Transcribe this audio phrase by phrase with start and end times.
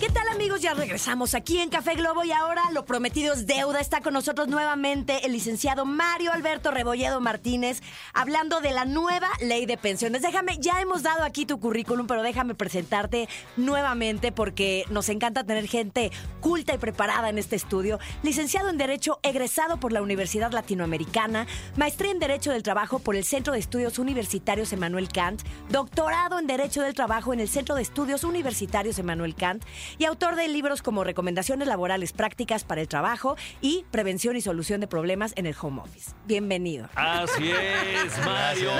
[0.00, 0.60] ¿Qué tal amigos?
[0.60, 3.80] Ya regresamos aquí en Café Globo y ahora lo prometido es deuda.
[3.80, 7.82] Está con nosotros nuevamente el licenciado Mario Alberto Rebolledo Martínez
[8.14, 10.22] hablando de la nueva ley de pensiones.
[10.22, 15.66] Déjame, ya hemos dado aquí tu currículum, pero déjame presentarte nuevamente porque nos encanta tener
[15.66, 17.98] gente culta y preparada en este estudio.
[18.22, 23.24] Licenciado en Derecho egresado por la Universidad Latinoamericana, maestría en Derecho del Trabajo por el
[23.24, 27.82] Centro de Estudios Universitarios Emanuel Kant, doctorado en Derecho del Trabajo en el Centro de
[27.82, 29.64] Estudios Universitarios Emanuel Kant
[29.98, 34.80] y autor de libros como Recomendaciones Laborales Prácticas para el Trabajo y Prevención y Solución
[34.80, 36.12] de Problemas en el Home Office.
[36.26, 36.88] Bienvenido.
[36.94, 38.70] Así es, Mario.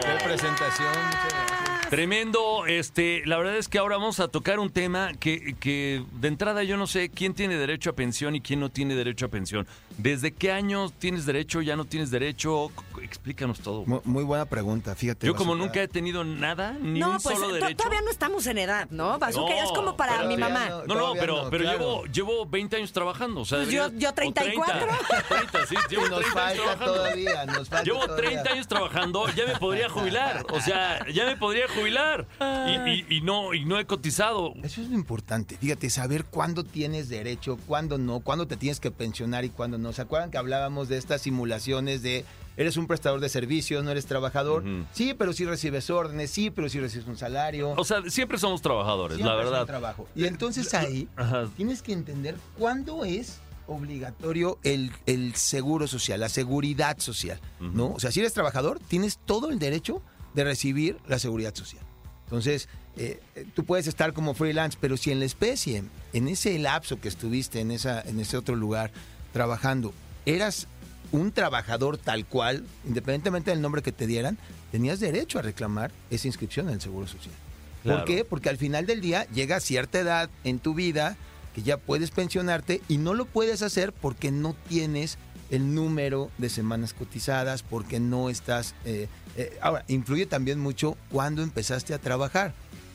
[0.00, 1.63] Qué presentación, muchas gracias.
[1.90, 6.28] Tremendo, este, la verdad es que ahora vamos a tocar un tema que, que de
[6.28, 9.28] entrada yo no sé quién tiene derecho a pensión y quién no tiene derecho a
[9.28, 9.66] pensión.
[9.98, 12.72] ¿Desde qué año tienes derecho, ya no tienes derecho?
[13.00, 13.84] Explícanos todo.
[13.86, 15.26] Mu- Muy buena pregunta, fíjate.
[15.26, 17.76] Yo como nunca he tenido nada, ni no, un pues solo derecho.
[17.76, 19.18] todavía no estamos en edad, ¿no?
[19.18, 20.68] Bazooka No, es como para pero mi mamá.
[20.86, 20.94] no.
[20.94, 21.78] No, pero, no, pero claro.
[21.78, 23.42] llevo, llevo 20 años trabajando.
[23.42, 24.40] O sea, Pues yo- yo o 30.
[24.42, 24.64] 30,
[25.68, 26.94] sí, llevo Nos 30 años trabajando.
[26.94, 28.30] todavía, nos falta Llevo todavía.
[28.30, 30.44] 30 años trabajando, ya me podría jubilar.
[30.50, 31.73] O sea, ya me podría jubilar.
[31.76, 34.54] Y, y- y no, y no he cotizado.
[34.62, 38.90] Eso es lo importante, fíjate, saber cuándo tienes derecho, cuándo no, cuándo te tienes que
[38.90, 39.92] pensionar y cuándo no.
[39.92, 42.24] ¿Se acuerdan que hablábamos de estas simulaciones de
[42.56, 44.62] eres un prestador de servicios, no eres trabajador?
[44.92, 47.74] Sí, pero sí recibes órdenes, sí, pero sí recibes un salario.
[47.76, 49.66] O sea, siempre somos trabajadores, Siempre la es un verdad.
[49.66, 50.06] trabajo.
[50.14, 51.48] Y entonces ahí Ajá.
[51.56, 57.92] tienes que entender cuándo es obligatorio el, el seguro social, la seguridad social, ¿no?
[57.92, 60.02] O sea, si eres trabajador, tienes todo el derecho
[60.34, 61.82] de recibir la seguridad social.
[62.24, 63.20] Entonces, eh,
[63.54, 67.60] tú puedes estar como freelance, pero si en la especie, en ese lapso que estuviste
[67.60, 68.90] en, esa, en ese otro lugar
[69.32, 69.92] trabajando,
[70.26, 70.66] eras
[71.12, 74.38] un trabajador tal cual, independientemente del nombre que te dieran,
[74.72, 77.34] tenías derecho a reclamar esa inscripción en el Seguro Social.
[77.82, 77.98] Claro.
[78.00, 78.24] ¿Por qué?
[78.24, 81.16] Porque al final del día llega cierta edad en tu vida
[81.54, 85.18] que ya puedes pensionarte y no lo puedes hacer porque no tienes
[85.50, 88.74] el número de semanas cotizadas, porque no estás...
[88.84, 92.54] eh, eh, ahora, influye también mucho cuando empezaste a trabajar.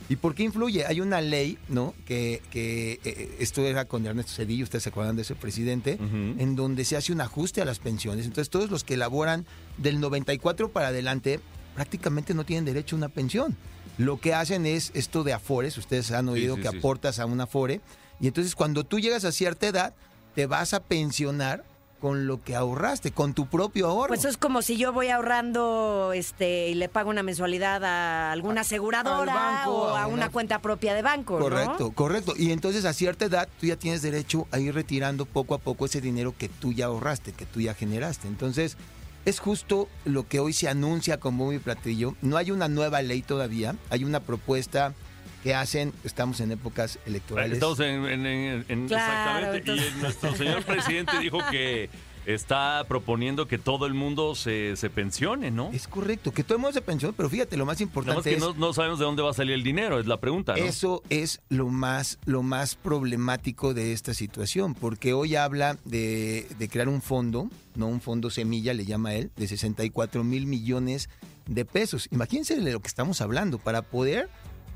[0.10, 0.88] ¿Y por qué influye?
[0.88, 1.94] Hay una ley, ¿no?
[2.06, 6.56] Que, que eh, esto era con Ernesto Cedillo, ustedes se acuerdan de ese presidente, en
[6.56, 8.26] donde se hace un ajuste a las pensiones.
[8.26, 9.46] Entonces, todos los que elaboran
[9.78, 11.40] del 94 para adelante
[11.76, 13.56] prácticamente no tienen derecho a una pensión.
[14.00, 16.78] Lo que hacen es esto de afores, ustedes han oído sí, que sí.
[16.78, 17.80] aportas a un afore,
[18.20, 19.94] y entonces cuando tú llegas a cierta edad,
[20.34, 21.64] te vas a pensionar
[22.00, 24.08] con lo que ahorraste, con tu propio ahorro.
[24.10, 28.32] Pues eso es como si yo voy ahorrando este y le pago una mensualidad a
[28.32, 31.46] alguna aseguradora banco, o a una, una- cuenta propia de banco, ¿no?
[31.46, 32.34] Correcto, correcto.
[32.38, 35.86] Y entonces a cierta edad tú ya tienes derecho a ir retirando poco a poco
[35.86, 38.28] ese dinero que tú ya ahorraste, que tú ya generaste.
[38.28, 38.78] Entonces
[39.26, 42.16] es justo lo que hoy se anuncia como muy platillo.
[42.22, 44.94] No hay una nueva ley todavía, hay una propuesta
[45.44, 47.54] que hacen, estamos en épocas electorales.
[47.54, 49.58] Estamos en, en- en- en- Claro, exactamente.
[49.72, 51.90] entonces- Y nuestro señor presidente dijo que
[52.26, 55.72] está proponiendo que todo el mundo se, se pensione, ¿no?
[55.74, 58.40] Es correcto, que todo el mundo se pensiona, pero fíjate, lo más importante que es...
[58.42, 60.64] no, no sabemos de dónde va a salir el dinero, es la pregunta, ¿no?
[60.64, 66.68] Eso es lo más, lo más problemático de esta situación, porque hoy habla de, de
[66.70, 71.10] crear un fondo, no un fondo semilla, le llama él, de 64 mil millones
[71.48, 72.10] de pesos.
[72.12, 74.30] Imagínense de lo que estamos hablando, para poder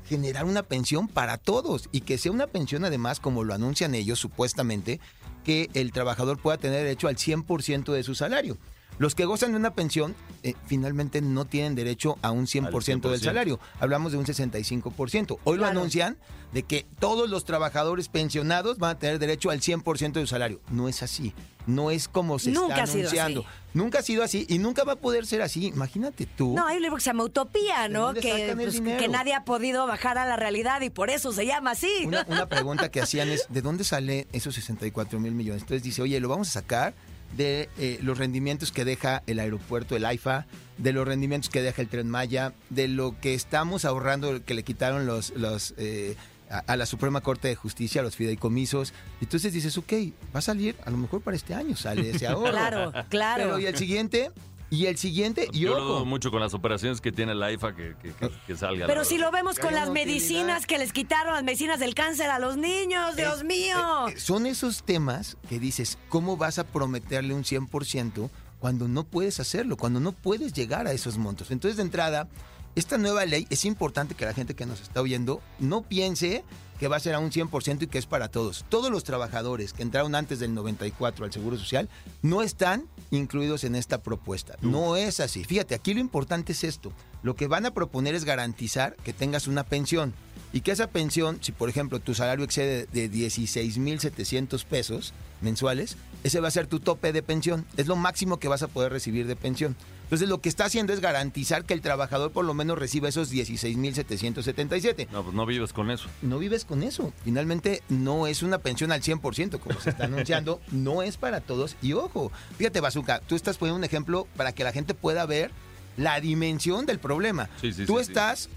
[0.06, 4.18] generar una pensión para todos y que sea una pensión además, como lo anuncian ellos
[4.18, 5.00] supuestamente,
[5.44, 8.58] que el trabajador pueda tener derecho al 100% de su salario.
[8.98, 13.20] Los que gozan de una pensión eh, finalmente no tienen derecho a un 100%, del
[13.20, 13.24] 100%.
[13.24, 13.60] salario.
[13.80, 15.38] Hablamos de un 65%.
[15.44, 16.16] Hoy lo anuncian
[16.52, 20.60] de que todos los trabajadores pensionados van a tener derecho al 100% de su salario.
[20.70, 21.34] No es así.
[21.66, 23.40] No es como se Nunca ha está sido anunciando.
[23.40, 23.48] así.
[23.72, 25.66] Nunca ha sido así y nunca va a poder ser así.
[25.68, 26.54] Imagínate tú.
[26.54, 28.12] No, hay un libro que se llama Utopía, ¿De ¿no?
[28.14, 31.72] Que, pues, que nadie ha podido bajar a la realidad y por eso se llama
[31.72, 32.04] así.
[32.06, 35.62] Una, una pregunta que hacían es, ¿de dónde salen esos 64 mil millones?
[35.62, 36.94] Entonces dice, oye, lo vamos a sacar
[37.36, 40.46] de eh, los rendimientos que deja el aeropuerto, el AIFA,
[40.78, 44.62] de los rendimientos que deja el Tren Maya, de lo que estamos ahorrando, que le
[44.62, 46.16] quitaron los, los eh,
[46.50, 48.92] a, a la Suprema Corte de Justicia, los fideicomisos.
[49.20, 49.92] Entonces dices, ok,
[50.34, 52.50] va a salir, a lo mejor para este año sale ese ahorro.
[52.50, 53.42] Claro, claro.
[53.44, 54.30] Pero y el siguiente,
[54.74, 57.74] y el siguiente, y Yo lo dudo mucho con las operaciones que tiene la IFA
[57.74, 58.86] que, que, que- que salga.
[58.86, 62.38] Pero si lo vemos con las medicinas que les quitaron, las medicinas del cáncer a
[62.38, 64.08] los niños, Dios Es- mío.
[64.08, 69.04] eh, eh, son esos temas que dices, ¿cómo vas a prometerle un 100% cuando no
[69.04, 71.50] puedes hacerlo, cuando no puedes llegar a esos montos?
[71.50, 72.28] Entonces, de entrada,
[72.76, 76.44] esta nueva ley es importante que la gente que nos está oyendo no piense
[76.78, 78.64] que va a ser a un 100% y que es para todos.
[78.68, 81.88] Todos los trabajadores que entraron antes del 94 al Seguro Social
[82.22, 84.56] no están incluidos en esta propuesta.
[84.60, 85.44] No es así.
[85.44, 86.92] Fíjate, aquí lo importante es esto.
[87.22, 90.12] Lo que van a proponer es garantizar que tengas una pensión
[90.54, 96.38] y que esa pensión, si por ejemplo tu salario excede de 16.700 pesos mensuales, ese
[96.38, 97.66] va a ser tu tope de pensión.
[97.76, 99.74] Es lo máximo que vas a poder recibir de pensión.
[100.04, 103.32] Entonces lo que está haciendo es garantizar que el trabajador por lo menos reciba esos
[103.32, 105.08] 16.777.
[105.10, 106.08] No, pues no vives con eso.
[106.22, 107.12] No vives con eso.
[107.24, 110.60] Finalmente no es una pensión al 100%, como se está anunciando.
[110.70, 111.74] no es para todos.
[111.82, 115.50] Y ojo, fíjate, Bazooka, tú estás poniendo un ejemplo para que la gente pueda ver
[115.96, 117.50] la dimensión del problema.
[117.60, 118.48] Sí, sí, tú sí, estás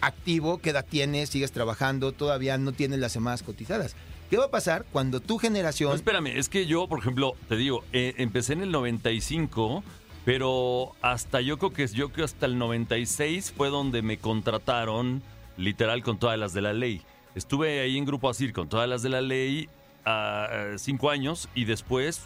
[0.00, 1.30] activo, ¿qué edad tienes?
[1.30, 3.96] Sigues trabajando, todavía no tienes las semanas cotizadas.
[4.30, 5.94] ¿Qué va a pasar cuando tu generación...
[5.94, 9.82] Espérame, es que yo, por ejemplo, te digo, eh, empecé en el 95,
[10.24, 15.22] pero hasta yo creo que yo creo hasta el 96 fue donde me contrataron
[15.56, 17.02] literal con todas las de la ley.
[17.34, 19.68] Estuve ahí en Grupo Asir con todas las de la ley
[20.04, 22.22] a cinco años y después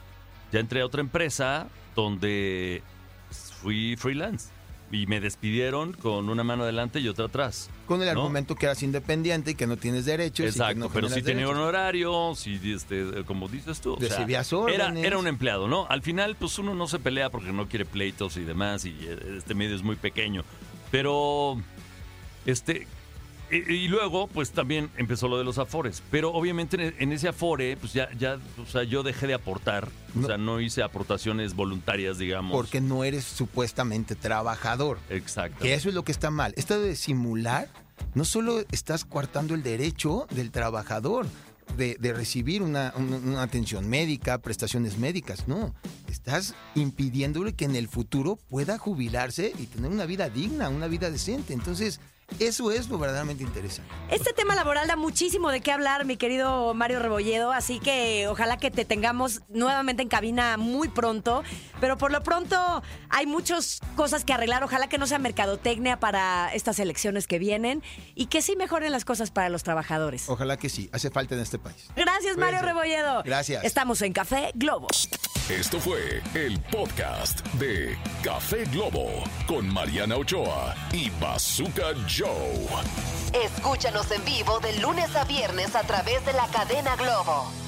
[0.52, 2.82] ya entré a otra empresa donde
[3.60, 4.51] fui freelance
[4.92, 7.70] y me despidieron con una mano adelante y otra atrás.
[7.86, 8.20] Con el ¿no?
[8.20, 10.40] argumento que eras independiente y que no tienes derechos.
[10.40, 13.94] y que Exacto, no pero sí tenía un horario, sí, este, como dices tú.
[13.94, 14.26] o sea,
[14.68, 15.86] era, era un empleado, ¿no?
[15.88, 19.36] Al final, pues uno no se pelea porque no quiere pleitos y demás, y eh,
[19.38, 20.44] este medio es muy pequeño.
[20.90, 21.58] Pero,
[22.44, 22.86] este,
[23.52, 26.02] y, y luego, pues también empezó lo de los afores.
[26.10, 29.88] Pero obviamente en, ese afore, pues ya, ya, o sea, yo dejé de aportar.
[30.14, 30.24] No.
[30.24, 32.52] O sea, no hice aportaciones voluntarias, digamos.
[32.52, 34.98] Porque no eres supuestamente trabajador.
[35.10, 35.58] Exacto.
[35.62, 36.52] Que eso es lo que está mal.
[36.56, 37.68] Esto de simular,
[38.14, 41.26] no solo estás coartando el derecho del trabajador
[41.76, 45.74] de, de recibir una, un- una atención médica, prestaciones médicas, no.
[46.10, 51.10] Estás impidiéndole que en el futuro pueda jubilarse y tener una vida digna, una vida
[51.10, 51.54] decente.
[51.54, 52.00] Entonces,
[52.38, 53.92] eso es lo verdaderamente interesante.
[54.10, 58.56] Este tema laboral da muchísimo de qué hablar, mi querido Mario Rebolledo, así que ojalá
[58.56, 61.42] que te tengamos nuevamente en cabina muy pronto,
[61.80, 66.52] pero por lo pronto hay muchas cosas que arreglar, ojalá que no sea mercadotecnia para
[66.54, 67.82] estas elecciones que vienen
[68.14, 70.28] y que sí mejoren las cosas para los trabajadores.
[70.28, 71.88] Ojalá que sí, hace falta en este país.
[71.96, 72.66] Gracias, Mario Cuídense.
[72.66, 73.22] Rebolledo.
[73.24, 73.64] Gracias.
[73.64, 74.88] Estamos en Café Globo.
[75.48, 79.10] Esto fue el podcast de Café Globo
[79.46, 81.92] con Mariana Ochoa y Bazooka
[83.32, 87.61] Escúchanos en vivo de lunes a viernes a través de la cadena Globo.